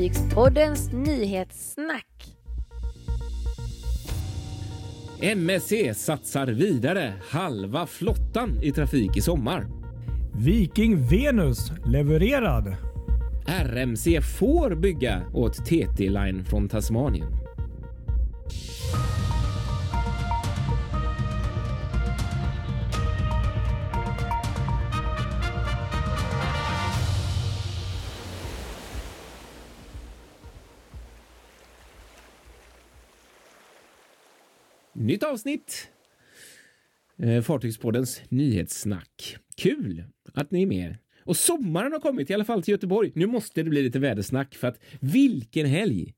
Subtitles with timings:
[0.00, 2.06] Fartygspoddens nyhetssnack.
[5.36, 9.66] MSC satsar vidare halva flottan i trafik i sommar.
[10.44, 12.76] Viking Venus levererad.
[13.46, 17.32] RMC får bygga åt TT Line från Tasmanien.
[35.00, 35.88] Nytt avsnitt.
[37.22, 39.36] Eh, Fartygspoddens nyhetssnack.
[39.56, 40.96] Kul att ni är med.
[41.24, 43.12] Och sommaren har kommit i alla fall till Göteborg.
[43.14, 46.14] Nu måste det bli lite vädersnack för att vilken helg!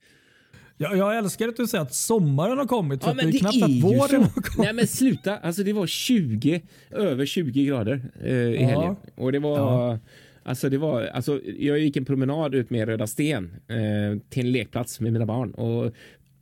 [0.76, 3.00] Jag, jag älskar att du säger att sommaren har kommit.
[3.02, 4.58] Ja, för men det är det knappt är att våren har kommit.
[4.58, 8.66] Nej men sluta, alltså det var 20, över 20 grader eh, i Ja.
[8.68, 8.96] helgen.
[9.14, 9.98] Och det var, Ja.
[10.42, 14.52] alltså det var, alltså jag gick en promenad ut med Röda Sten eh, till en
[14.52, 15.92] lekplats med mina barn och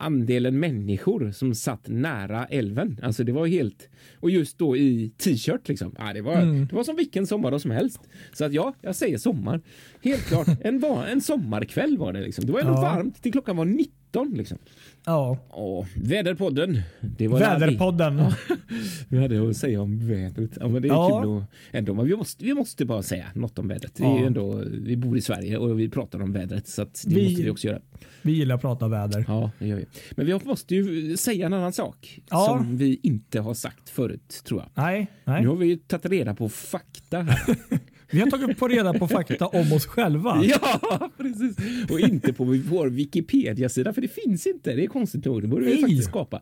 [0.01, 3.89] andelen människor som satt nära älven, alltså det var helt,
[4.20, 5.95] och just då i t-shirt liksom.
[5.98, 6.67] Ja, det, var, Mm.
[6.67, 8.01] det var som vilken sommardag som helst.
[8.33, 9.61] Så att ja, jag säger sommar.
[10.03, 12.47] Helt klart, en, en sommarkväll var det liksom.
[12.47, 12.81] Det var ändå Ja.
[12.81, 13.95] varmt till klockan var 19
[14.36, 14.58] liksom.
[15.06, 15.39] Ja.
[15.50, 16.80] Åh, väderpodden.
[17.00, 18.22] Det var vi- Väderpodden.
[19.08, 20.50] vi hade att säga om vädret.
[20.61, 21.22] Ja, men det är Ja.
[21.22, 21.94] kul att, ändå.
[21.94, 24.00] Men vi, måste, vi måste bara säga något om vädret.
[24.00, 24.19] Vi, Ja.
[24.20, 27.42] ju ändå, vi bor i Sverige och vi pratar om vädret så det Vi- måste
[27.42, 27.80] vi också göra.
[28.22, 29.25] Vi gillar att prata väder.
[29.28, 29.84] Ja, det gör vi.
[30.17, 32.47] Men vi måste ju säga en annan sak Ja.
[32.47, 34.84] som vi inte har sagt förut tror jag.
[34.84, 35.42] Nej, nej.
[35.42, 37.40] Nu har vi ju tagit reda på fakta här.
[38.13, 40.43] Vi har tagit på reda på fakta om oss själva.
[40.45, 41.57] ja, precis.
[41.91, 44.75] Och inte på vår Wikipedia-sida för det finns inte.
[44.75, 45.43] Det är konstigt nog.
[45.43, 46.41] Det borde vi faktiskt skapa.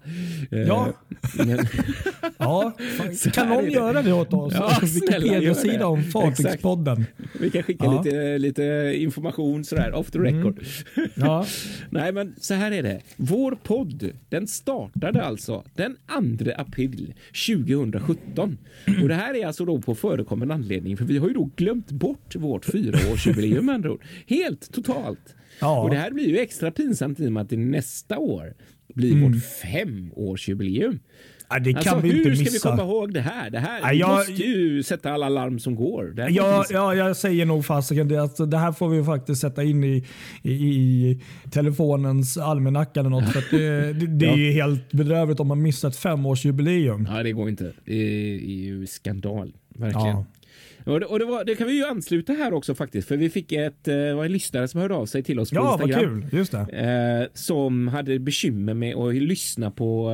[0.50, 0.92] Eh, Ja.
[1.46, 1.58] Men,
[2.38, 2.72] Ja,
[3.32, 3.70] kan någon det.
[3.70, 4.52] göra det åt oss?
[4.56, 4.78] Ja.
[4.82, 7.04] Wikipedia-sida om Fartygspodden.
[7.40, 8.02] Vi kan skicka Ja.
[8.02, 10.60] lite, lite information sådär off the record.
[11.14, 11.46] Ja.
[11.90, 13.00] Nej, men så här är det.
[13.16, 15.96] Vår podd, den startade alltså den
[16.38, 17.14] 2 april
[17.46, 18.58] 2017.
[19.02, 21.90] Och det här är alltså då på förekommande anledning, för vi har ju då glömt
[21.90, 24.02] bort vårt fyraårsjubileum med andra ord.
[24.26, 25.34] Helt totalt.
[25.60, 25.82] Ja.
[25.82, 28.54] Och det här blir ju extra pinsamt i och med att det nästa år
[28.94, 30.98] blir vårt femårsjubileum.
[31.50, 32.70] Ja, det kan Alltså, vi inte hur ska vi missa.
[32.70, 33.50] komma ihåg det här?
[33.50, 36.14] Det här Ja, jag- måste ju sätta alla larm som går.
[36.30, 38.22] Ja, ja, jag säger nog fasiken det.
[38.22, 40.04] Att det här får vi faktiskt sätta in i,
[40.42, 41.20] i, i
[41.50, 43.32] telefonens almanacka eller något.
[43.32, 47.08] För det, det, det är ju helt bedrövligt om man missar ett femårsjubileum.
[47.10, 47.72] Ja, det går inte.
[47.84, 49.52] Det är ju skandal.
[49.74, 50.06] Verkligen.
[50.06, 50.24] Ja.
[50.84, 53.30] Och, det, och det, var, det kan vi ju ansluta här också faktiskt, för vi
[53.30, 55.88] fick ett, eh, var en lyssnare som hörde av sig till oss på Ja, vad
[55.88, 56.22] Instagram.
[56.30, 56.38] kul.
[56.38, 56.58] Just det.
[56.58, 60.10] Eh, som hade bekymmer med att lyssna på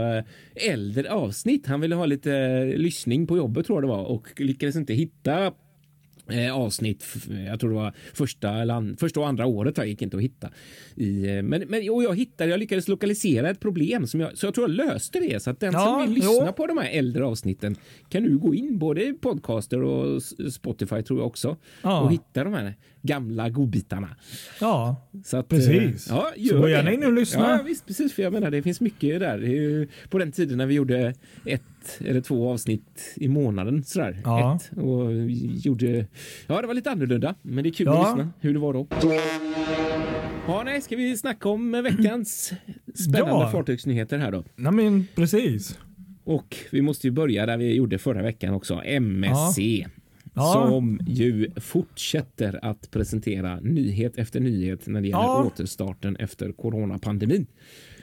[0.57, 1.67] eh, äldre avsnitt.
[1.67, 4.95] Han ville ha lite eh, lyssning på jobbet tror jag det var och lyckades inte
[4.95, 5.53] hitta
[6.31, 7.05] eh, avsnitt.
[7.49, 10.23] Jag tror det var första, eller an, första och andra året här gick inte att
[10.23, 10.51] hitta.
[10.97, 14.47] I, eh, men, men och jag hittade, jag lyckades lokalisera ett problem som jag, så
[14.47, 15.43] jag tror jag löste det.
[15.43, 17.77] Så att den Ja, som vill lyssna på de här äldre avsnitten
[18.09, 22.01] kan nu gå in både i podcaster och Spotify tror jag också Ja.
[22.01, 22.75] och hitta de här
[23.05, 24.09] gamla godbitarna.
[24.61, 26.11] Ja, Så att, Precis.
[26.11, 27.51] eh, Ja, Så gör gå gärna in och lyssna.
[27.51, 28.13] Ja, visst, precis.
[28.13, 29.89] För jag menar, det finns mycket där.
[30.09, 31.15] På den tiden när vi gjorde
[31.47, 31.63] ett
[32.01, 33.85] eller två avsnitt i månaden.
[33.85, 34.21] Sådär.
[34.25, 34.57] Ja.
[34.57, 35.11] Ett, och
[35.65, 36.07] gjorde...
[36.47, 38.07] Ja, det var lite annorlunda, men det är kul Ja.
[38.13, 38.87] att lyssna hur det var då.
[40.47, 42.53] Ja, nej, ska vi snacka om veckans
[42.95, 43.51] spännande Ja.
[43.53, 44.45] fartygsnyheter här då?
[44.57, 45.79] Nej, men precis.
[46.25, 48.83] Och vi måste ju börja där vi gjorde förra veckan också.
[48.85, 49.59] MSC.
[49.59, 49.89] Ja.
[50.35, 55.45] Som ju fortsätter att presentera nyhet efter nyhet när det gäller Ja.
[55.47, 57.47] återstarten efter coronapandemin.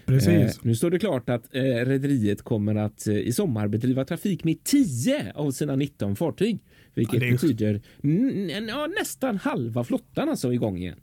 [0.05, 0.29] Precis.
[0.29, 4.43] Eh, nu står det klart att eh, rederiet kommer att eh, i sommar bedriva trafik
[4.43, 6.59] med 10 av sina 19 fartyg.
[6.93, 7.81] Vilket Ja, är- betyder
[8.69, 10.97] ja, nästan halva flottan alltså igång igen.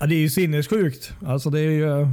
[0.00, 1.12] Ja, det är ju sinnessjukt.
[1.24, 2.08] Alltså, det är ju eh,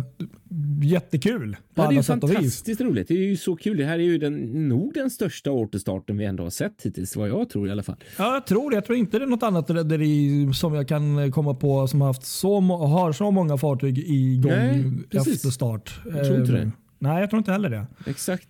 [0.81, 2.35] jättekul på Ja, det är alla ju sätt och vis.
[2.35, 3.07] fantastiskt roligt.
[3.07, 3.77] Det är ju så kul.
[3.77, 7.29] Det här är ju den, nog den största återstarten vi ändå har sett hittills, vad
[7.29, 7.95] jag tror i alla fall.
[8.17, 8.75] Ja, jag tror det.
[8.77, 12.07] Jag tror inte det är något annat rederi som jag kan komma på som har
[12.07, 15.35] haft så, har så många fartyg igång Nej, precis.
[15.35, 15.99] efter start.
[16.05, 16.71] Jag tror inte Eh, det.
[16.99, 17.87] Nej, jag tror inte heller det.
[18.05, 18.47] Exakt.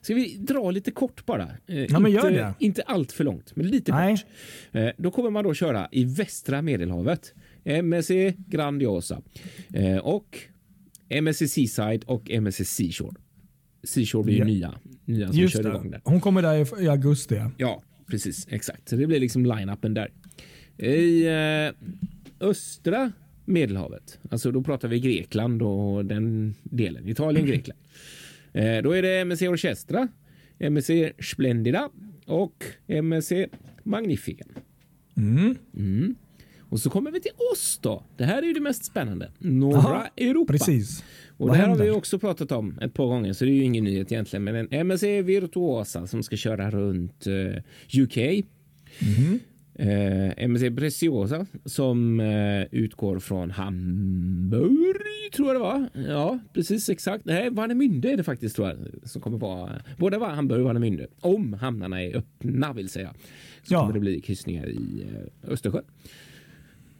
[0.00, 1.42] Ska vi dra lite kort bara?
[1.66, 2.54] Eh, Ja, men gör inte, det.
[2.58, 4.16] inte allt för långt, men lite Nej.
[4.16, 4.24] kort.
[4.72, 7.34] Eh, då kommer man då köra i västra Medelhavet.
[7.64, 8.10] MSC
[8.48, 9.22] Grandiosa
[9.74, 10.38] eh, och
[11.08, 13.14] MSC Seaside och MSC Seashore.
[13.84, 14.44] Seashore blir ju Ja.
[14.46, 14.74] nya,
[15.04, 16.00] nya som Just kör igång där.
[16.04, 17.34] Hon kommer där i, augusti.
[17.34, 17.50] ja.
[17.58, 18.46] Ja, precis.
[18.50, 18.88] Exakt.
[18.88, 20.10] Så det blir liksom line-upen där.
[20.78, 23.12] I eh, östra
[23.44, 27.08] Medelhavet, alltså då pratar vi Grekland och den delen.
[27.08, 27.80] Italien, Grekland.
[28.56, 30.08] Eh, då är det MSC Orchestra,
[30.58, 30.90] MSC
[31.20, 31.90] Splendida
[32.26, 33.32] och MSC
[33.84, 34.44] Magnifica.
[35.16, 35.54] Mm.
[35.76, 36.14] Mm.
[36.74, 38.02] Och så kommer vi till oss då.
[38.16, 39.30] Det här är ju det mest spännande.
[39.38, 40.52] Norra Aha, Europa.
[40.52, 41.04] Precis.
[41.36, 41.84] Och Vad det här har händer?
[41.84, 44.44] vi också pratat om ett par gånger så det är ju ingen nyhet egentligen.
[44.44, 48.16] Men en MSC Virtuosa som ska köra runt eh, UK.
[48.98, 49.40] Mhm.
[49.74, 55.88] Eh, MSC Preciosa som eh, utgår från Hamburg tror jag det var.
[56.08, 57.24] Ja, precis exakt.
[57.24, 58.78] Nej, Warnemünde är det faktiskt tror jag.
[59.08, 61.06] Som kommer vara, både var Hamburg och Warnemünde.
[61.20, 63.14] Om hamnarna är öppna vill säga.
[63.62, 63.80] Så Ja.
[63.80, 65.06] kommer det bli kryssningar i
[65.44, 65.84] eh, Östersjön.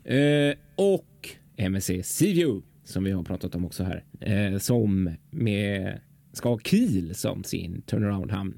[0.05, 4.05] Eh, och MSC Sea som vi har pratat om också här.
[4.21, 6.01] Eh, som med,
[6.33, 8.55] ska ha Kiel som sin turnaround-hamn.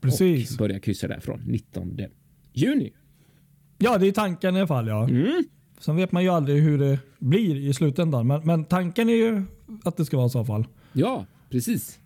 [0.00, 0.50] Precis.
[0.50, 1.98] Och börja kryssa där från 19
[2.52, 2.92] juni.
[3.78, 4.88] Ja, det är tanken i alla fall.
[4.88, 5.08] Ja.
[5.08, 5.44] Mm.
[5.78, 8.26] Sen vet man ju aldrig hur det blir i slutändan.
[8.26, 9.42] Men, men tanken är ju
[9.84, 10.66] att det ska vara så i alla fall.
[10.92, 11.98] Ja, precis.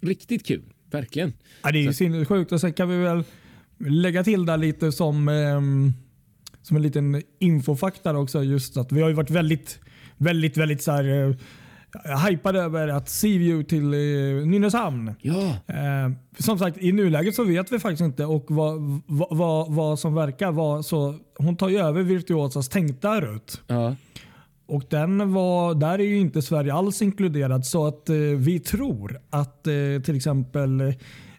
[0.00, 0.62] Riktigt kul.
[0.90, 1.32] Verkligen.
[1.62, 2.52] Ja, det är ju sinnessjukt.
[2.52, 3.24] Och sen kan vi väl
[3.78, 5.92] lägga till där lite som, ehm,
[6.64, 8.42] som en liten infofakta också.
[8.44, 9.80] Just att vi har ju varit väldigt,
[10.16, 11.28] väldigt, väldigt så här,
[12.04, 15.14] eh, hypade över att Seaview till eh, Nynäshamn.
[15.20, 19.72] Ja, Eh, som sagt, i nuläget så vet vi faktiskt inte och vad, vad, vad,
[19.72, 21.14] vad som verkar vara så.
[21.38, 23.62] Hon tar ju över Virtuosas tänkta rutt.
[23.66, 23.96] ja,
[24.66, 29.20] Och den var, där är ju inte Sverige alls inkluderad så att eh, vi tror
[29.30, 30.94] att eh, till exempel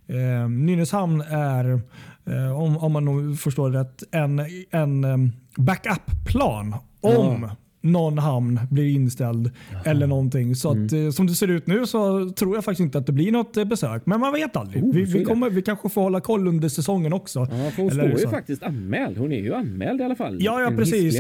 [0.08, 1.82] eh, Nynäshamn är,
[2.26, 4.42] eh, om, om man nog förstår det rätt, en,
[4.72, 5.18] en eh,
[5.58, 7.50] backup-plan om
[7.82, 9.52] någon hamn blir inställd
[9.86, 10.56] eller någonting.
[10.56, 11.06] Så att, Mm.
[11.06, 13.58] eh, som det ser ut nu så tror jag faktiskt inte att det blir något
[13.58, 14.02] eh, besök.
[14.06, 14.84] Men man vet aldrig.
[14.84, 17.40] Oh, vi, vi, kommer, vi kanske får hålla koll under säsongen också.
[17.40, 18.30] ja hon Eller står ju så.
[18.30, 19.18] faktiskt anmäld.
[19.18, 20.38] Hon är ju anmäld i alla fall.
[20.40, 21.20] Ja, ja precis.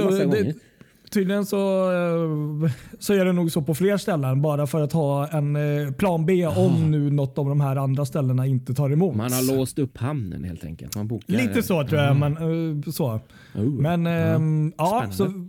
[1.15, 5.27] Tydligen så, eh, så är det nog så på fler ställen bara för att ha
[5.27, 9.15] en eh, plan B om nu något av de här andra ställena inte tar emot.
[9.15, 10.95] Man har låst upp hamnen helt enkelt.
[10.95, 11.33] Man bokar.
[11.33, 12.15] Lite så tror jag.
[12.15, 13.19] Men, eh, så.
[13.55, 15.47] Oh, men ehm, ja, så,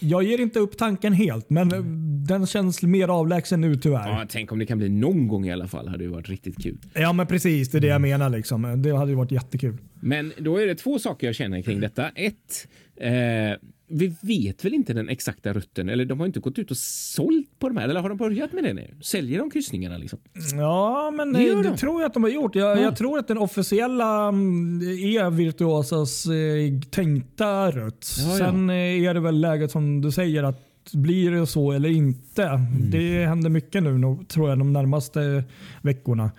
[0.00, 1.80] jag ger inte upp tanken helt, men eh,
[2.28, 4.08] den känns mer avlägsen nu tyvärr.
[4.08, 5.88] Ja, tänk om det kan bli någon gång i alla fall.
[5.88, 6.78] Hade ju varit riktigt kul.
[6.94, 7.70] Ja, men precis.
[7.70, 8.30] Det är det jag menar.
[8.30, 8.82] Liksom.
[8.82, 9.78] Det hade ju varit jättekul.
[10.00, 12.08] Men då är det två saker jag känner kring detta.
[12.08, 13.58] Ett, eh,
[13.88, 17.58] vi vet väl inte den exakta rutten eller de har inte gått ut och sålt
[17.58, 18.94] på de här eller har de börjat med det nu?
[19.00, 20.18] Säljer de kryssningarna liksom?
[20.56, 21.76] Ja, men Det det, gör det de.
[21.76, 22.54] tror jag att de har gjort.
[22.54, 22.82] Jag, Ja.
[22.82, 28.06] jag tror att den officiella mm, är Virtuosas eh, tänkta rutt.
[28.18, 28.36] Ja, ja.
[28.38, 30.60] Sen eh, är det väl läget som du säger att
[30.92, 32.44] blir det så eller inte.
[32.44, 32.90] Mm.
[32.90, 35.44] Det händer mycket nu tror jag de närmaste
[35.82, 36.30] veckorna.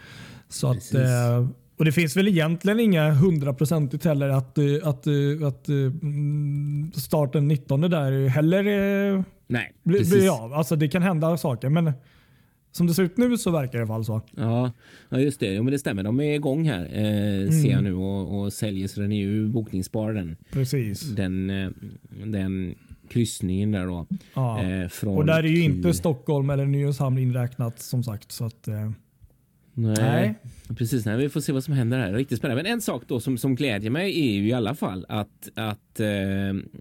[0.50, 5.48] Så att, eh, och Det finns väl egentligen inga hundraprocentigt heller att, eh, att, eh,
[5.48, 8.64] att eh, mm, starten 19 där heller
[9.48, 10.54] Nej, blir blir av.
[10.54, 11.92] Alltså det kan hända saker men
[12.72, 14.22] som det ser ut nu så verkar det i alla fall så.
[14.36, 14.72] Ja,
[15.10, 15.54] ja, just det.
[15.54, 16.04] Jo, men det stämmer.
[16.04, 19.48] De är igång här eh, ser jag nu och, och säljer så den är ju
[19.48, 21.02] bokningsbar den, Precis.
[21.02, 21.48] den,
[22.26, 22.76] den
[23.10, 24.08] kryssningen där då.
[24.34, 24.64] Ja.
[24.64, 28.32] Eh, Och där är ju inte Stockholm eller Nynäshamn inräknat som sagt.
[28.32, 28.92] Så att, eh,
[29.78, 29.96] Nej.
[30.00, 30.36] Nej.
[30.78, 32.14] Precis, nej, vi får se vad som händer här.
[32.14, 32.64] Riktigt spännande.
[32.64, 36.00] Men en sak då som, som glädjer mig är ju i alla fall att, att,
[36.00, 36.08] eh,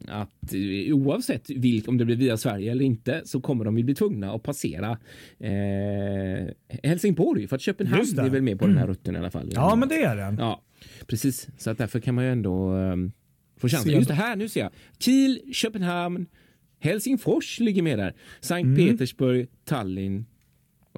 [0.09, 3.85] att eh, oavsett vilk, om det blir via Sverige eller inte så kommer de ju
[3.85, 4.99] bli tvungna att passera
[5.39, 6.49] eh,
[6.83, 9.51] Helsingborg för att Köpenhamn är väl med på den här rutten i alla fall.
[9.55, 10.37] ja, men det är den.
[10.39, 10.63] Ja,
[11.07, 11.49] precis.
[11.59, 13.13] Så att därför kan man ju ändå um,
[13.57, 13.91] få chansen.
[13.91, 14.71] Se- Just det här, nu ser jag.
[14.99, 16.27] Kiel, Köpenhamn,
[16.81, 18.15] Helsingfors ligger med där.
[18.41, 18.77] Sankt Mm.
[18.89, 20.27] Petersburg, Tallinn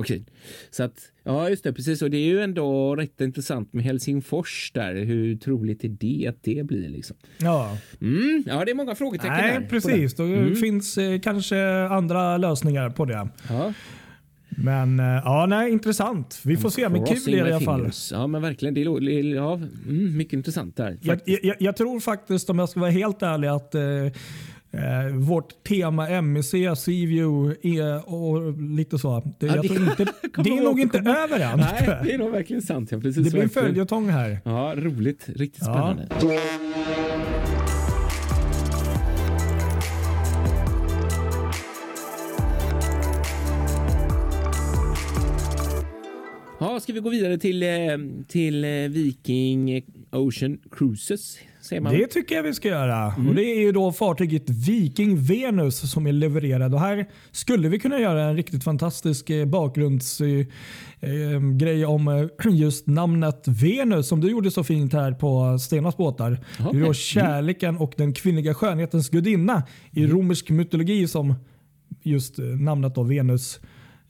[0.05, 0.25] Kiel.
[0.71, 2.03] Så att, ja just det, precis.
[2.03, 4.95] Och det är ju ändå rätt intressant med Helsingfors där.
[4.95, 7.17] Hur troligt är det att det blir liksom?
[7.39, 7.79] Ja.
[8.01, 9.37] Mm, ja, det är många frågetecken.
[9.37, 10.15] Nej, precis.
[10.15, 10.49] det.
[10.49, 13.29] Då finns eh, kanske andra lösningar på det.
[13.49, 13.73] Ja.
[14.49, 16.41] Men eh, ja, nej, intressant.
[16.45, 16.89] Vi får se.
[16.89, 17.79] Men kul i alla fall.
[17.81, 18.13] fingers.
[18.13, 18.75] Ja, men verkligen.
[18.75, 20.99] Det är, lo- det är ja, mm, mycket intressant där.
[21.03, 23.83] Jag, jag, jag tror faktiskt, om jag ska vara helt ärlig, att eh,
[24.79, 29.35] eh, vårt tema MEC, Seaview är, och lite så.
[29.41, 30.05] Det, Ja, det- inte,
[30.45, 31.59] det är nog inte över än.
[31.59, 32.93] Nej, det är nog verkligen sant.
[32.93, 34.41] Ja, precis, Det blir en följetong här.
[34.45, 35.25] Ja, roligt.
[35.29, 36.07] Riktigt spännande.
[36.23, 36.41] Ja,
[46.81, 47.69] ska vi gå vidare till, eh,
[48.29, 49.83] till eh, Viking
[50.13, 51.39] Ocean Cruises?
[51.91, 53.13] Det tycker jag vi ska göra.
[53.13, 53.29] Mm.
[53.29, 56.75] Och Det är ju då fartyget Viking Venus som är levererad.
[56.75, 60.41] Och här skulle vi kunna göra en riktigt fantastisk eh, bakgrundsgrej
[61.01, 66.39] eh, grej om just namnet Venus som du gjorde så fint här på Stenas båtar.
[66.59, 70.17] Jaha, Det är då kärleken och den kvinnliga skönhetens gudinna i Mm.
[70.17, 71.35] romersk mytologi som
[72.03, 73.61] just namnet då Venus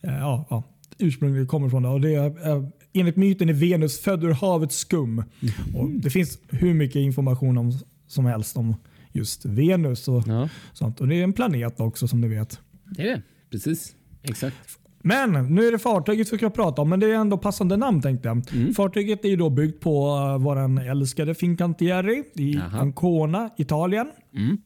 [0.02, 0.62] eh, ja, ja,
[0.98, 1.84] ursprungligen kommer ifrån.
[1.84, 5.08] Och det är, eh, enligt myten är Venus född ur havets skum.
[5.12, 5.76] Mm.
[5.76, 7.72] Och det finns hur mycket information om,
[8.06, 8.74] som helst om
[9.12, 11.00] just Venus och Ja, sånt.
[11.00, 12.60] Och det är en planet också som ni vet.
[12.84, 13.22] det är det.
[13.50, 13.94] Precis.
[14.22, 14.56] Exakt.
[15.02, 18.02] Men nu är det fartyget vi ska prata om, men det är ändå passande namn
[18.02, 18.42] tänkte jag.
[18.76, 22.80] Fartyget är då byggt på uh, våran älskade Fincantieri i Jaha.
[22.80, 24.10] Ancona, Italien.
[24.36, 24.58] Mm.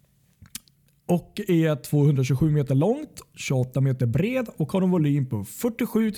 [1.11, 6.13] Och är 227 meter långt, 28 meter bred och har en volym på 47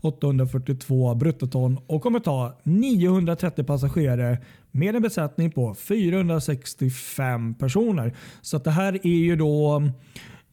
[0.00, 4.38] 842 bruttoton och kommer ta 930 passagerare
[4.70, 8.16] med en besättning på 465 personer.
[8.40, 9.82] Så det här är ju då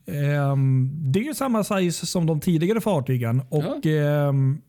[0.05, 3.41] ehm, det är ju samma size som de tidigare fartygen.
[3.49, 4.61] Och ehm,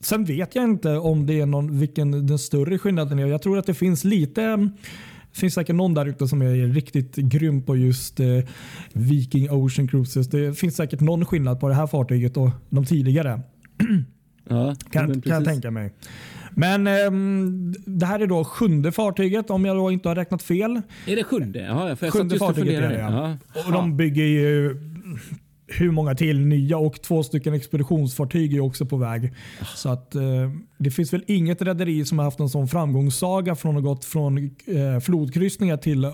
[0.00, 3.26] Sen vet jag inte om det är någon, vilken den större skillnaden är.
[3.26, 4.70] Jag tror att det finns lite
[5.38, 8.26] finns säkert någon där ute som är riktigt grym på just eh,
[8.92, 10.28] Viking Ocean Cruises.
[10.28, 13.40] Det finns säkert någon skillnad på det här fartyget och de tidigare.
[14.48, 15.92] Ja, Kan, kan jag tänka mig.
[16.50, 20.80] Men ehm, det här är då sjunde fartyget om jag då inte har räknat fel.
[21.06, 21.58] Är det sjunde?
[21.60, 22.98] Ja, för jag Sjunde fartyget är det.
[22.98, 23.36] Ja.
[23.66, 24.76] Och de bygger ju
[25.68, 29.32] hur många till nya och två stycken expeditionsfartyg är också på väg.
[29.74, 30.22] Så att eh,
[30.78, 34.04] Det finns väl inget rederi som har haft en sån framgångssaga från att ha gått
[34.04, 36.10] från eh, flodkryssningar till eh,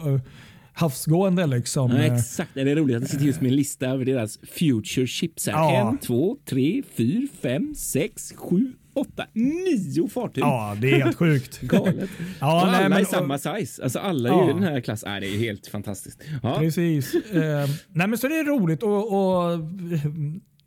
[0.72, 1.46] havsgående.
[1.46, 1.90] Liksom.
[1.90, 2.50] Ja, exakt.
[2.54, 5.46] Det är roligt att det sitter just med en lista över deras future ships.
[5.46, 5.52] Här.
[5.52, 5.90] Ja.
[5.90, 10.44] En, två, tre, fyra, fem, sex, sju, åtta, nio fartyg.
[10.44, 11.60] ja, det är helt sjukt.
[11.62, 12.10] Galet.
[12.40, 13.82] Ja, och nej, alla men- i samma size.
[13.82, 14.50] Alltså alla är ju Ja.
[14.50, 15.10] i den här klassen.
[15.10, 16.22] Nej, det är helt fantastiskt.
[16.42, 16.56] Ja.
[16.58, 17.14] Precis.
[17.14, 19.58] Eh, nej men så det är roligt och, och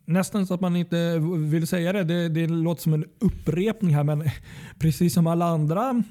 [0.04, 1.18] nästan så att man inte
[1.50, 2.04] vill säga det.
[2.04, 2.28] det.
[2.28, 4.30] Det låter som en upprepning här men
[4.78, 6.02] precis som alla andra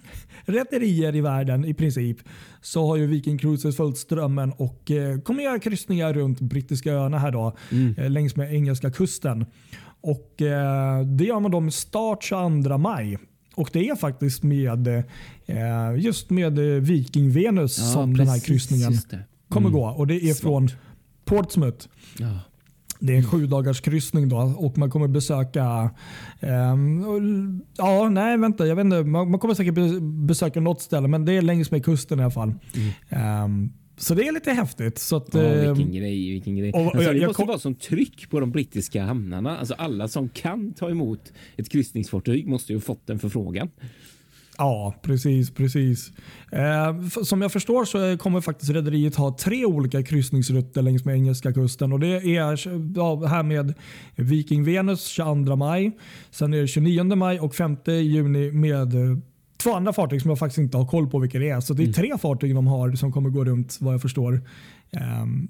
[0.46, 2.18] rederier i världen i princip
[2.62, 7.20] så har ju Viking Cruises följt strömmen och eh, kommer göra kryssningar runt brittiska öarna
[7.20, 7.58] här då
[7.98, 9.46] eh, längs med engelska kusten.
[10.12, 13.18] Och eh, Det gör man då med start 22 maj.
[13.56, 18.48] Och det är faktiskt med eh, just med Viking Venus Ja, som den här precis,
[18.48, 19.20] kryssningen det.
[19.50, 19.80] kommer Mm.
[19.82, 19.88] gå.
[19.88, 20.38] Och Det är Smart.
[20.40, 20.70] från
[21.26, 21.88] Portsmouth.
[22.20, 22.40] Ja.
[23.00, 25.90] Det är en sju dagars kryssning då och man kommer besöka...
[27.08, 27.22] och-
[27.78, 28.68] ja, nej vänta.
[28.68, 29.04] Jag vet inte.
[29.04, 32.24] Man, man kommer säkert be, besöka något ställe men det är längs med kusten i
[32.24, 32.54] alla fall.
[33.10, 34.98] Ehm, så det är lite häftigt.
[35.00, 36.72] Så att, ehm, vilken grej, vilken grej.
[36.74, 39.58] och- och alltså, jag- det jag måste kom- vara som tryck på de brittiska hamnarna.
[39.58, 43.70] Alltså alla som kan ta emot ett kryssningsfartyg måste ju ha fått en förfrågan.
[44.58, 45.52] Ja, precis.
[45.52, 46.12] precis.
[46.52, 51.54] Eh, som jag förstår så kommer faktiskt rederiet ha tre olika kryssningsrutter längs med engelska
[51.54, 51.94] kusten.
[51.94, 53.74] Och Det är ja, här med
[54.16, 55.92] Viking Venus 22 maj.
[56.32, 58.94] Sen är det 29 maj och 5 juni med
[59.58, 61.60] två andra fartyg som jag faktiskt inte har koll på vilka det är.
[61.60, 64.42] Så det är tre fartyg de har som kommer gå runt vad jag förstår
[64.92, 65.02] eh,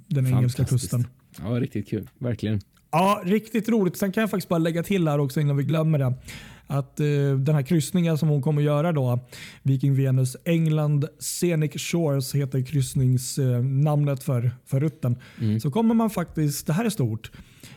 [0.07, 1.07] den engelska kusten.
[1.39, 2.09] Ja, riktigt kul.
[2.17, 2.61] Verkligen.
[2.91, 3.97] Ja, riktigt roligt.
[3.97, 6.13] Sen kan jag faktiskt bara lägga till här också innan vi glömmer det.
[6.67, 7.05] Att eh,
[7.39, 9.19] den här kryssningen som hon kommer göra då,
[9.63, 15.15] Viking Venus England Scenic Shores heter kryssningsnamnet för, för rutten.
[15.61, 17.31] Så kommer man faktiskt, det här är stort,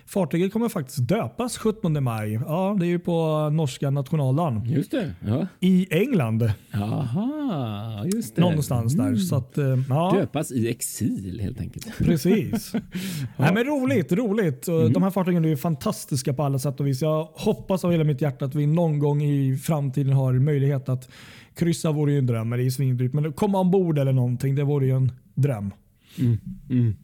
[0.07, 2.33] fartyget kommer faktiskt döpas 17 maj.
[2.47, 4.65] Ja, det är ju på norska nationaldagen.
[4.65, 5.15] Just det.
[5.27, 5.47] Ja.
[5.61, 8.41] I England, Jaha, just det.
[8.43, 9.17] någonstans där.
[9.17, 10.13] Så att, eh, ja.
[10.21, 11.99] Döpas i exil helt enkelt.
[11.99, 12.73] Precis.
[13.37, 14.69] Nej, men roligt, roligt.
[14.69, 17.03] Och De här fartygen är ju fantastiska på alla sätt och vis.
[17.03, 21.09] Jag hoppas av hela mitt hjärta att vi någon gång i framtiden har möjlighet att
[21.55, 22.49] kryssa vore ju en dröm.
[22.49, 23.13] men Det är svindyrt.
[23.13, 25.71] Men komma ombord eller någonting, det vore ju en dröm.
[26.19, 26.97] Mm.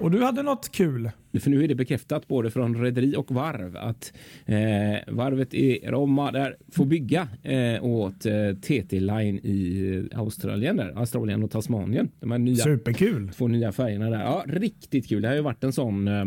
[0.00, 1.10] Och du hade något kul.
[1.40, 4.12] För nu är det bekräftat både från rederi och varv att
[4.46, 10.98] eh, varvet i Roma där får bygga eh, åt eh, TT Line i Australien, där,
[10.98, 12.08] Australien och Tasmanien.
[12.20, 13.28] De här nya Superkul.
[13.28, 14.20] två nya färgerna där.
[14.20, 15.22] Ja, riktigt kul.
[15.22, 16.24] Det har ju varit en sån eh,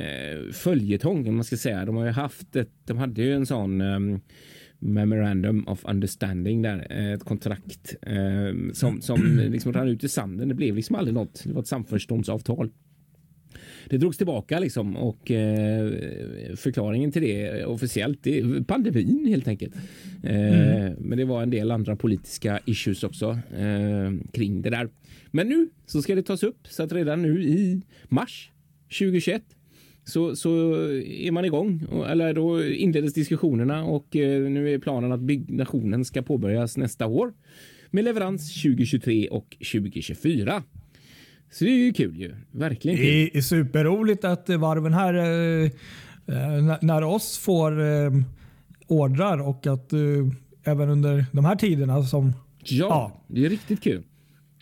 [0.00, 1.84] eh, följetong, om man ska säga.
[1.84, 4.18] De har ju haft ett, de hade ju en sån eh,
[4.78, 10.48] Memorandum of Understanding där, eh, ett kontrakt eh, som, som liksom rann ut i sanden.
[10.48, 11.42] Det blev liksom aldrig något.
[11.44, 12.70] Det var ett samförståndsavtal.
[13.88, 15.90] Det drogs tillbaka liksom och eh,
[16.56, 19.74] förklaringen till det officiellt det är pandemin helt enkelt.
[20.22, 24.88] Eh, Men det var en del andra politiska issues också eh, kring det där.
[25.30, 28.50] Men nu så ska det tas upp så att redan nu i mars
[28.98, 29.42] 2021
[30.08, 30.50] så, så
[31.06, 31.82] är man igång.
[32.08, 37.32] Eller då inleddes diskussionerna och eh, nu är planen att byggnationen ska påbörjas nästa år
[37.90, 40.62] med leverans 2023 och 2024.
[41.50, 42.34] Så det är ju kul ju.
[42.50, 43.06] Verkligen kul.
[43.06, 45.70] Det är superroligt att eh, varven här eh,
[46.80, 47.72] när- oss får
[48.86, 49.92] ordrar och att
[50.64, 52.32] även under de här tiderna som
[52.64, 53.24] Ja, Ja.
[53.28, 54.02] det är riktigt kul.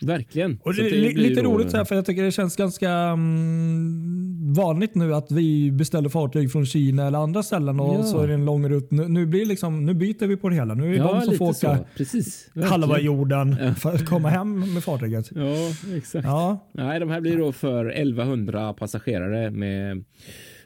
[0.01, 0.59] Verkligen.
[0.63, 4.95] Och det, blir lite roligt så här, för jag tycker det känns ganska mm, vanligt
[4.95, 8.03] nu att vi beställer fartyg från Kina eller andra ställen och Ja.
[8.03, 8.91] så är det en lång rutt.
[8.91, 10.73] Nu, nu, blir liksom, nu byter vi på det hela.
[10.73, 11.79] Nu är det Ja, de som får åka.
[11.97, 12.45] Precis.
[12.53, 12.69] verkligen.
[12.69, 15.29] halva jorden för att komma hem med fartyget.
[15.35, 15.53] Ja,
[15.97, 16.25] exakt.
[16.25, 20.03] Ja, Nej, de här blir då för 1100 passagerare med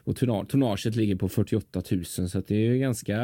[0.04, 3.16] och tonnage, tonnaget ligger på 48 000 så det är ju ganska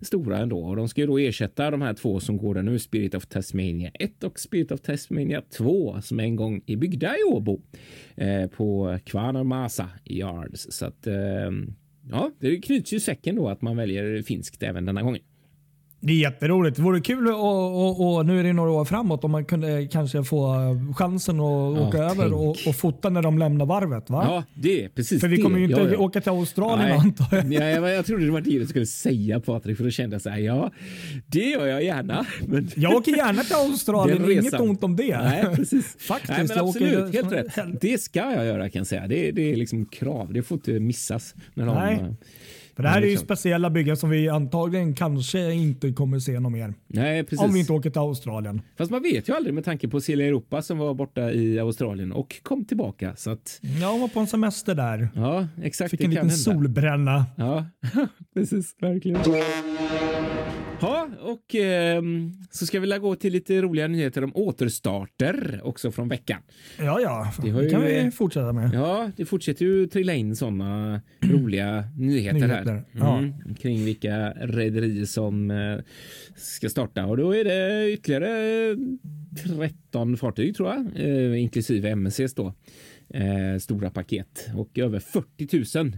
[0.00, 0.60] stora ändå.
[0.64, 3.26] Och de ska ju då ersätta de här två som går där nu, Spirit of
[3.26, 7.60] Tasmania 1 och Spirit of Tasmania 2 som en gång är byggda i Åbo
[8.16, 10.66] eh, på Kvarnamasa Yards.
[10.70, 11.50] Så att eh,
[12.10, 15.22] ja, det knyts ju säcken då att man väljer finskt även denna gången
[16.00, 16.76] det är jätteroligt.
[16.76, 19.86] Det vore kul och, och, och nu är det några år framåt om man kunde
[19.92, 20.54] kanske få
[20.96, 22.32] chansen att åka över tänk.
[22.34, 24.10] och, och fota när de lämnar varvet.
[24.10, 24.24] Va?
[24.28, 25.42] Ja, det är precis För vi det.
[25.42, 25.98] kommer ju inte Ja, ja.
[25.98, 26.98] åka till Australien Nej.
[26.98, 27.52] antar jag.
[27.52, 30.22] Ja, jag, jag trodde det var det du skulle säga Patrik för då kände jag
[30.22, 30.70] så här, ja
[31.26, 32.26] det gör jag gärna.
[32.46, 32.70] Men...
[32.76, 34.68] Jag åker gärna till Australien, Den inget resan.
[34.68, 35.18] ont om det.
[35.18, 35.96] Nej, precis.
[36.08, 37.80] Faktiskt, Nej, men absolut, åker- helt rätt.
[37.80, 39.06] Det ska jag göra kan jag säga.
[39.06, 40.32] Det, det är liksom krav.
[40.32, 41.34] Det får inte missas.
[41.54, 42.14] När de, Nej.
[42.78, 43.24] För det här är ju liksom.
[43.26, 46.74] speciella byggen som vi antagligen kanske inte kommer se någon mer.
[46.86, 47.40] Nej, precis.
[47.40, 48.62] Om vi inte åker till Australien.
[48.76, 52.12] Fast man vet ju aldrig med tanke på Celia Europa som var borta i Australien
[52.12, 53.16] och kom tillbaka.
[53.16, 55.08] Så att, Jag var på en semester där.
[55.14, 55.90] ja, exakt.
[55.90, 56.34] Fick en liten hända.
[56.34, 57.26] solbränna.
[57.36, 57.66] Ja,
[58.34, 58.74] precis.
[58.80, 59.20] Verkligen.
[61.28, 66.08] Ja, och ehm, så ska vi gå till lite roliga nyheter om återstarter också från
[66.08, 66.40] veckan.
[66.78, 67.32] Ja, ja.
[67.42, 68.70] Det Det kan ju, vi eh, fortsätta med.
[68.74, 73.18] Ja, det fortsätter ju trilla in sådana roliga nyheter, här Nyheter, ja.
[73.18, 75.78] mm, kring vilka rederier som eh,
[76.36, 78.76] ska starta och då är det ytterligare
[79.90, 82.54] 13 fartyg tror jag, eh, inklusive MSCs då.
[83.14, 85.92] Eh, stora paket och över 40 000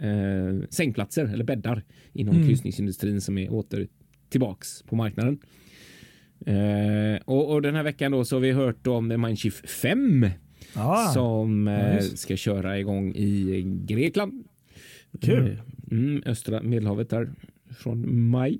[0.00, 2.48] eh, sängplatser eller bäddar inom Mm.
[2.48, 3.88] kryssningsindustrin som är åter
[4.28, 5.38] tillbaks på marknaden.
[6.46, 10.26] Eh, och, och den här veckan då så har vi hört om Mindshift 5
[10.74, 14.44] Ja, som eh, ska köra igång i Grekland.
[15.20, 15.50] Kul.
[15.50, 15.58] Eh,
[15.90, 17.30] Mm, östra Medelhavet där
[17.78, 18.58] från maj.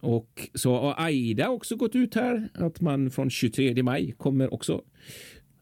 [0.00, 4.82] Och så har Aida också gått ut här att man från 23 maj kommer också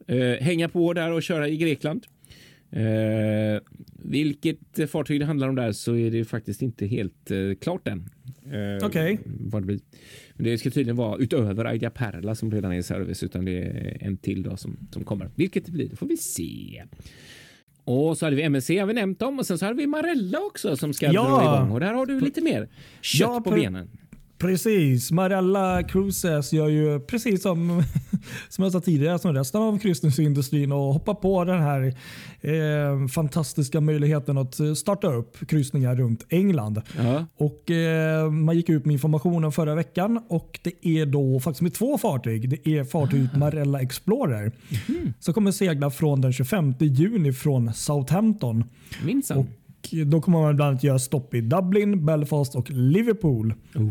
[0.06, 2.06] eh, hänga på där och köra i Grekland.
[2.70, 3.62] Eh,
[4.04, 8.10] vilket fartyg det handlar om där så är det faktiskt inte helt eh, klart än.
[8.52, 9.18] Eh, Okej.
[9.24, 9.78] vad det
[10.36, 13.98] det ska tydligen vara utöver Aida Perla som redan är i service utan det är
[14.00, 15.30] en till då som, som kommer.
[15.34, 16.84] Vilket det blir, det får vi se.
[17.84, 20.38] Och så hade vi MSC har vi nämnt om och sen så hade vi Marella
[20.38, 21.22] också som ska Ja.
[21.22, 22.68] dra igång och där har du lite mer
[23.00, 23.88] kött Ja, på benen.
[24.38, 25.10] Precis.
[25.10, 27.82] Marella Cruises gör ju precis som,
[28.48, 31.94] som jag sa tidigare som resten av kryssningsindustrin och hoppar på den här
[32.40, 36.82] eh, fantastiska möjligheten att starta upp kryssningar runt England.
[36.98, 37.26] Ja.
[37.36, 41.74] Och eh, Man gick ut med informationen förra veckan och det är då faktiskt med
[41.74, 42.48] två fartyg.
[42.48, 44.52] Det är fartyget Marella Explorer
[45.20, 48.64] som kommer segla från den 25 juni från Southampton.
[49.04, 49.46] Minsann.
[50.06, 53.54] Då kommer man bland annat göra stopp i Dublin, Belfast och Liverpool.
[53.74, 53.82] Oh,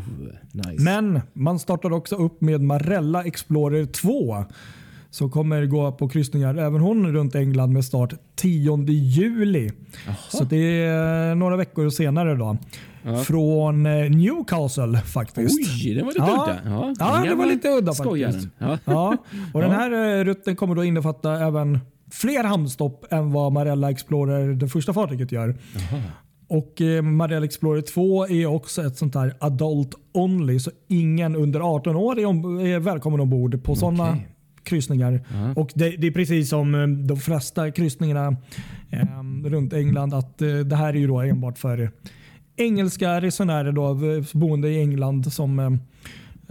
[0.51, 0.83] nice.
[0.83, 4.45] Men man startar också upp med Marella Explorer 2
[5.09, 9.69] som kommer gå på kryssningar även hon runt England med start 10 juli.
[10.29, 12.57] Så det är några veckor senare då.
[13.03, 13.17] Ja.
[13.17, 15.59] Från eh, Newcastle faktiskt.
[15.83, 16.43] Oj, det var lite Ja.
[16.65, 16.71] udda.
[16.75, 18.33] Ja, Ja, det var lite udda skojaren.
[18.33, 18.53] faktiskt.
[18.57, 18.77] Ja.
[18.85, 19.17] Ja,
[19.53, 21.79] och Den här eh, rutten kommer då innefatta även
[22.11, 25.57] fler hamnstopp än vad Marella Explorer, det första fartyget, gör.
[26.49, 31.59] Och eh, Marella Explorer 2 är också ett sånt här adult only, så ingen under
[31.59, 34.27] 18 år är, om, är välkommen ombord på sådana Okej.
[34.63, 35.25] kryssningar.
[35.55, 38.35] Och det, det är precis som eh, de flesta kryssningarna
[38.89, 39.05] eh,
[39.45, 41.91] runt England att eh, det här är ju då enbart för
[42.57, 45.65] engelska resenärer då, eh, boende i England som eh,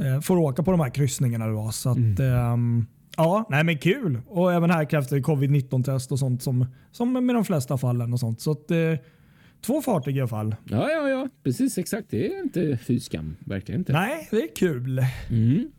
[0.06, 1.46] eh, får åka på de här kryssningarna.
[1.46, 1.70] Då.
[1.72, 4.20] Så att, ehm, ja, nej men kul.
[4.26, 8.12] Och även här krävs det covid-19 test och sånt som, som med de flesta fallen.
[8.12, 8.40] och sånt.
[8.40, 8.76] Så att, eh,
[9.66, 10.56] två fartyg i alla fall.
[10.64, 12.10] ja, ja, ja, precis exakt.
[12.10, 13.36] Det är inte fy skam.
[13.40, 13.92] Verkligen inte.
[13.92, 15.04] Nej, det är kul.
[15.30, 15.70] Mm.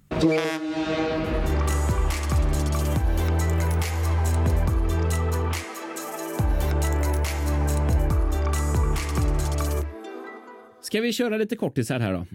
[10.82, 12.26] Ska vi köra lite kortisar här då?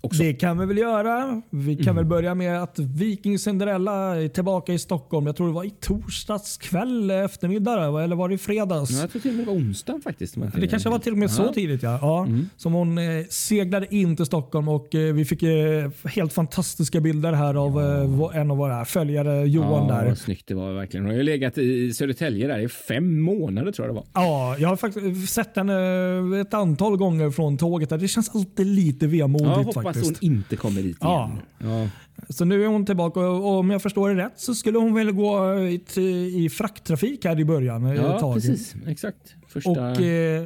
[0.00, 0.22] Också.
[0.22, 1.42] Det kan vi väl göra.
[1.50, 5.26] Vi kan väl börja med att Viking Cinderella är tillbaka i Stockholm.
[5.26, 8.90] Jag tror det var i torsdags kväll eftermiddag eller var det i fredags?
[8.90, 10.36] Ja, jag tror till och med det var onsdag faktiskt.
[10.36, 11.52] inte- Det kanske var till och med så Ja.
[11.52, 11.82] tidigt.
[11.82, 11.98] Ja.
[12.02, 17.00] Ja, Som hon eh, seglade in till Stockholm och eh, vi fick eh, helt fantastiska
[17.00, 17.72] bilder här av
[18.08, 20.06] vår- en av våra följare Johan Ja, där.
[20.08, 21.04] vad snyggt det var verkligen.
[21.06, 24.06] Hon har ju legat i Södertälje där i fem månader tror jag det var.
[24.24, 27.88] Ja, jag har faktiskt sett henne ett antal gånger från tåget.
[27.90, 27.98] Där.
[27.98, 30.22] Det känns alltid lite vemodigt Ja, hoppas faktiskt.
[30.22, 31.30] hon inte kommer dit Ja.
[31.60, 31.72] igen.
[31.72, 31.88] Ja.
[32.28, 35.12] Så nu är hon tillbaka och om jag förstår det rätt så skulle hon väl
[35.12, 35.58] gå
[35.96, 37.86] i, i frakttrafik här i början.
[37.86, 38.34] ett Ja, tag.
[38.34, 38.74] precis.
[38.86, 39.34] Exakt.
[39.48, 40.44] Första Och eh,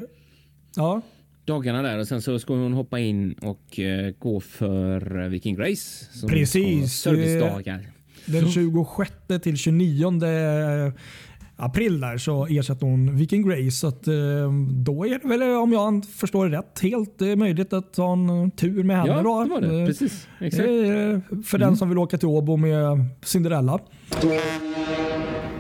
[0.77, 1.01] ja,
[1.45, 5.57] dagarna där och sen så ska hon hoppa in och eh, gå för eh, Viking
[5.57, 6.05] Grace.
[6.13, 6.93] Som Precis.
[6.93, 7.91] Servicedagar.
[8.27, 9.11] den 26
[9.43, 10.11] till 29
[11.61, 13.71] april där så ersätter hon Viking Grace.
[13.71, 14.15] Så att, eh,
[14.73, 18.51] då är det väl om jag förstår det rätt helt eh, möjligt att ta en
[18.51, 19.09] tur med henne.
[19.13, 19.45] Ja, då.
[19.45, 19.87] det var det.
[19.87, 20.29] Precis.
[20.41, 20.69] Exakt.
[20.69, 21.15] Mm.
[21.15, 23.79] Eh, För den som vill åka till Åbo med Cinderella.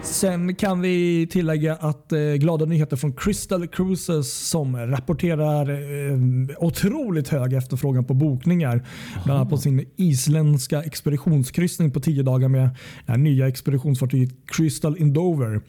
[0.02, 6.18] Sen kan vi tillägga att eh, glada nyheter från Crystal Cruises som rapporterar eh,
[6.58, 8.86] otroligt hög efterfrågan på bokningar.
[9.24, 12.70] Bland annat på sin isländska expeditionskryssning på 10 dagar med
[13.06, 15.60] det nya expeditionsfartyget Crystal Indover.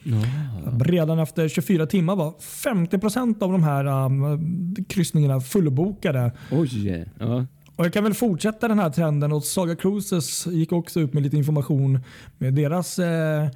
[0.83, 6.31] Redan efter 24 timmar var 50% av de här um, kryssningarna fullbokade.
[6.51, 7.05] Oj.
[7.19, 7.45] Ja.
[7.75, 11.23] Och Jag kan väl fortsätta den här trenden och Saga Cruises gick också ut med
[11.23, 11.99] lite information
[12.37, 13.47] med deras eh,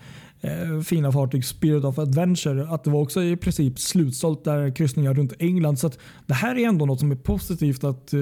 [0.48, 2.68] eh, fina fartyg Spirit of Adventure.
[2.70, 5.80] Att det var också i princip slutsålt där kryssningar runt England.
[5.80, 5.92] Så
[6.26, 7.84] det här är ändå något som är positivt.
[7.84, 8.20] att eh,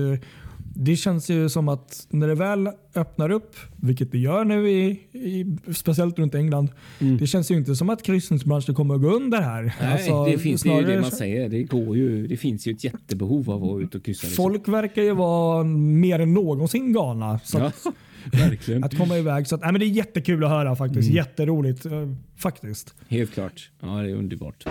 [0.76, 4.86] det känns ju som att när det väl öppnar upp, vilket det gör nu, i,
[5.12, 6.70] i, speciellt runt England.
[7.20, 9.74] Det känns ju inte som att kryssningsbranschen kommer att gå under här.
[9.82, 11.50] Nej, Alltså, det finns det är ju det snarare man säger.
[11.50, 14.28] Det, går ju, det finns ju ett jättebehov av att vara ute och kryssa.
[14.28, 14.44] liksom.
[14.44, 17.40] Folk verkar ju vara mer än någonsin galna.
[17.44, 17.86] Så Ja, att,
[18.32, 18.84] verkligen.
[18.84, 19.48] att komma iväg.
[19.48, 21.10] Så att, nej, men det är jättekul att höra faktiskt.
[21.10, 21.16] Mm.
[21.16, 21.92] Jätteroligt eh,
[22.38, 22.96] faktiskt.
[23.08, 23.72] Helt klart.
[23.82, 24.66] Ja, det är underbart.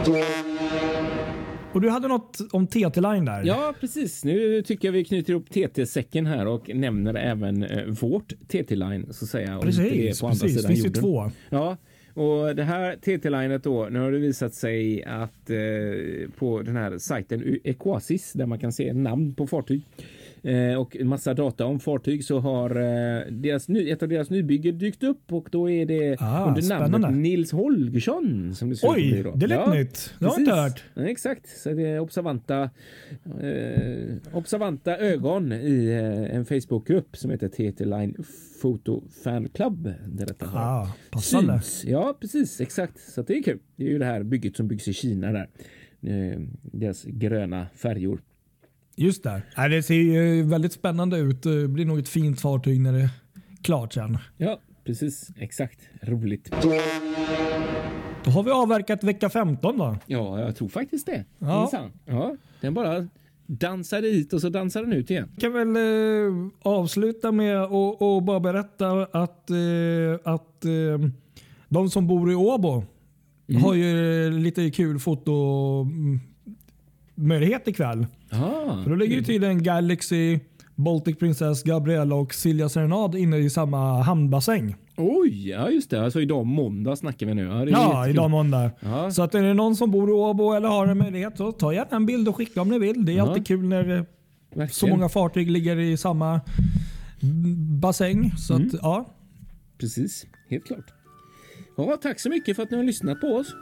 [1.73, 3.43] Och du hade något om TT-line där.
[3.45, 4.25] Ja, precis.
[4.25, 9.25] Nu tycker jag vi knyter ihop TT-säcken här och nämner även eh, vårt TT-line så
[9.25, 9.59] att säga.
[9.63, 10.21] precis.
[10.21, 10.57] på andra precis.
[10.57, 11.31] sidan finns ju två.
[11.51, 11.77] Ja,
[12.15, 15.57] och det här TT-linet då, nu har det visat sig att eh,
[16.39, 19.83] på den här sajten Equasis där man kan se namn på fartyg
[20.43, 25.03] eh, och massa data om fartyg så har eh, deras ett av deras nybygge dykt
[25.03, 26.99] upp och då är det Ah, under spännande.
[26.99, 29.33] namnet Nils Holgersson som det ser ut Oj, då.
[29.35, 30.15] det lät Ja, nytt.
[30.19, 30.85] Det har jag inte hört.
[30.95, 32.71] Ja, exakt, så det är observanta,
[33.41, 38.17] eh, observanta ögon i eh, en Facebookgrupp som heter TT Line
[38.63, 39.83] Photo Fan Club.
[40.07, 41.53] Där detta Ah, passande.
[41.53, 41.85] syns.
[41.85, 42.61] Ja, precis.
[42.61, 42.99] Exakt.
[43.01, 43.59] Så det är kul.
[43.77, 45.49] Det är ju det här bygget som byggs i Kina där.
[46.03, 48.21] Eh, deras gröna färjor.
[48.97, 49.43] Just där.
[49.57, 51.43] Nej, det ser ju väldigt spännande ut.
[51.43, 53.09] Det blir nog ett fint fartyg när det är
[53.63, 54.19] klart sen.
[54.37, 55.29] Ja, precis.
[55.37, 55.79] Exakt.
[56.03, 56.51] Roligt.
[58.25, 59.97] Då har vi avverkat vecka 15 då.
[60.07, 61.25] Ja, jag tror faktiskt det.
[61.39, 61.71] Ja.
[62.07, 63.09] Ja, den bara
[63.47, 65.29] dansade hit och så dansade den ut igen.
[65.41, 65.83] kan väl eh,
[66.63, 69.57] avsluta med att och bara berätta att, eh,
[70.33, 70.71] att eh,
[71.69, 72.85] de som bor i Åbo
[73.49, 73.63] Mm.
[73.63, 78.07] har ju lite kul fotomöjlighet ikväll.
[78.33, 80.39] Ah, För då ligger ju tydligen Galaxy,
[80.77, 84.77] Baltic Princess, Gabriella och Silja Serenad inne i samma hamnbassäng.
[84.97, 86.05] Oj, ja just det.
[86.05, 87.43] Alltså idag måndag snackar vi nu.
[87.43, 88.71] Ja, Ja, idag måndag.
[88.81, 89.11] Ja.
[89.11, 91.73] Så att är det någon som bor i Åbo eller har en möjlighet så ta
[91.75, 93.05] gärna en bild och skicka om ni vill.
[93.05, 93.23] Det är Ja.
[93.29, 94.03] alltid kul när eh,
[94.49, 94.69] Verkligen.
[94.69, 96.41] så många fartyg ligger i samma
[97.81, 98.31] bassäng.
[98.39, 98.67] Så Mm.
[98.69, 99.15] att, ja.
[99.79, 100.85] Precis, helt klart.
[101.77, 103.55] Ja, tack så mycket för att ni har lyssnat på oss.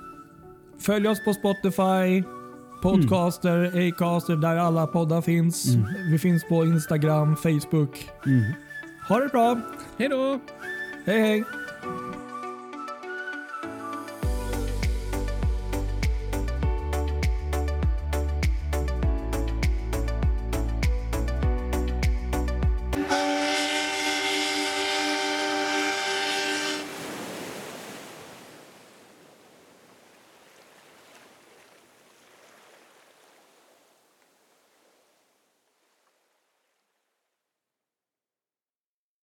[0.80, 2.22] Följ oss på Spotify,
[2.82, 5.66] Podcaster, Acaster, där alla poddar finns.
[6.10, 8.08] Vi finns på Instagram, Facebook.
[9.08, 9.60] Ha det bra.
[9.98, 10.40] Hej då!
[11.06, 11.44] Hej hej!